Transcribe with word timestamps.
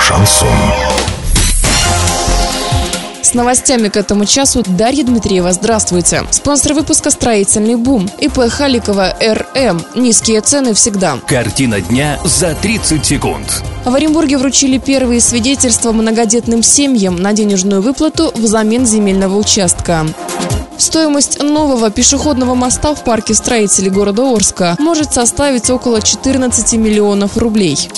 Шансон. 0.00 0.48
С 3.22 3.34
новостями 3.34 3.88
к 3.88 3.96
этому 3.96 4.24
часу 4.24 4.62
Дарья 4.66 5.04
Дмитриева. 5.04 5.52
Здравствуйте. 5.52 6.24
Спонсор 6.30 6.74
выпуска 6.74 7.10
«Строительный 7.10 7.76
бум». 7.76 8.08
ИП 8.18 8.48
Халикова 8.48 9.14
РМ. 9.20 9.82
Низкие 9.94 10.40
цены 10.40 10.74
всегда. 10.74 11.18
Картина 11.26 11.80
дня 11.80 12.18
за 12.24 12.54
30 12.54 13.04
секунд. 13.04 13.62
В 13.84 13.94
Оренбурге 13.94 14.38
вручили 14.38 14.78
первые 14.78 15.20
свидетельства 15.20 15.92
многодетным 15.92 16.62
семьям 16.62 17.16
на 17.16 17.32
денежную 17.32 17.82
выплату 17.82 18.32
взамен 18.34 18.86
земельного 18.86 19.36
участка. 19.36 20.06
Стоимость 20.78 21.42
нового 21.42 21.90
пешеходного 21.90 22.54
моста 22.54 22.94
в 22.94 23.04
парке 23.04 23.34
строителей 23.34 23.90
города 23.90 24.34
Орска 24.34 24.76
может 24.78 25.12
составить 25.12 25.70
около 25.70 26.02
14 26.02 26.72
миллионов 26.74 27.36
рублей. 27.36 27.88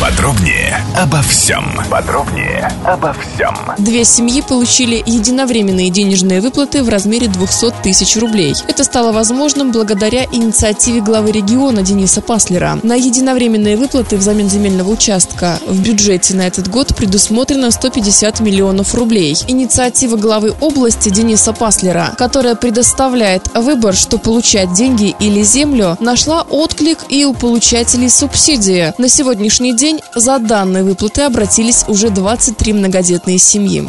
Подробнее 0.00 0.82
обо 0.96 1.20
всем. 1.20 1.62
Подробнее 1.90 2.72
обо 2.86 3.12
всем. 3.12 3.54
Две 3.76 4.06
семьи 4.06 4.40
получили 4.40 5.02
единовременные 5.04 5.90
денежные 5.90 6.40
выплаты 6.40 6.82
в 6.82 6.88
размере 6.88 7.28
200 7.28 7.82
тысяч 7.82 8.16
рублей. 8.16 8.54
Это 8.66 8.82
стало 8.84 9.12
возможным 9.12 9.72
благодаря 9.72 10.24
инициативе 10.24 11.02
главы 11.02 11.32
региона 11.32 11.82
Дениса 11.82 12.22
Паслера. 12.22 12.78
На 12.82 12.94
единовременные 12.94 13.76
выплаты 13.76 14.16
взамен 14.16 14.48
земельного 14.48 14.88
участка 14.88 15.58
в 15.66 15.78
бюджете 15.82 16.34
на 16.34 16.46
этот 16.46 16.68
год 16.68 16.96
предусмотрено 16.96 17.70
150 17.70 18.40
миллионов 18.40 18.94
рублей. 18.94 19.36
Инициатива 19.48 20.16
главы 20.16 20.54
области 20.62 21.10
Дениса 21.10 21.52
Паслера, 21.52 22.14
которая 22.16 22.54
предоставляет 22.54 23.50
выбор, 23.54 23.94
что 23.94 24.16
получать 24.16 24.72
деньги 24.72 25.14
или 25.20 25.42
землю, 25.42 25.98
нашла 26.00 26.40
отклик 26.40 27.00
и 27.10 27.26
у 27.26 27.34
получателей 27.34 28.08
субсидии. 28.08 28.94
На 28.96 29.10
сегодняшний 29.10 29.74
день 29.76 29.89
день 29.90 30.00
за 30.14 30.38
данные 30.38 30.84
выплаты 30.84 31.22
обратились 31.22 31.84
уже 31.88 32.10
23 32.10 32.72
многодетные 32.72 33.38
семьи. 33.38 33.88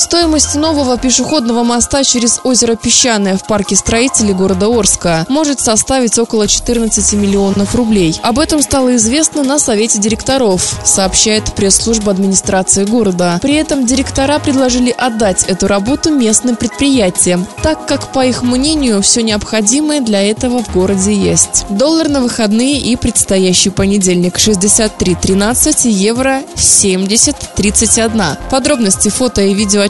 Стоимость 0.00 0.54
нового 0.54 0.96
пешеходного 0.96 1.62
моста 1.62 2.04
через 2.04 2.40
озеро 2.42 2.74
Песчаное 2.74 3.36
в 3.36 3.46
парке 3.46 3.76
строителей 3.76 4.32
города 4.32 4.66
Орска 4.66 5.26
может 5.28 5.60
составить 5.60 6.18
около 6.18 6.48
14 6.48 7.12
миллионов 7.12 7.74
рублей. 7.74 8.18
Об 8.22 8.38
этом 8.38 8.62
стало 8.62 8.96
известно 8.96 9.42
на 9.42 9.58
Совете 9.58 9.98
директоров, 9.98 10.74
сообщает 10.86 11.54
пресс-служба 11.54 12.12
администрации 12.12 12.86
города. 12.86 13.38
При 13.42 13.56
этом 13.56 13.84
директора 13.84 14.38
предложили 14.38 14.88
отдать 14.88 15.44
эту 15.44 15.66
работу 15.66 16.08
местным 16.10 16.56
предприятиям, 16.56 17.46
так 17.62 17.86
как, 17.86 18.10
по 18.14 18.24
их 18.24 18.42
мнению, 18.42 19.02
все 19.02 19.22
необходимое 19.22 20.00
для 20.00 20.22
этого 20.22 20.62
в 20.64 20.72
городе 20.72 21.12
есть. 21.12 21.66
Доллар 21.68 22.08
на 22.08 22.22
выходные 22.22 22.78
и 22.78 22.96
предстоящий 22.96 23.68
понедельник 23.68 24.38
63.13, 24.38 25.90
евро 25.90 26.40
70.31. 26.56 28.38
Подробности 28.48 29.10
фото 29.10 29.42
и 29.42 29.52
видео 29.52 29.89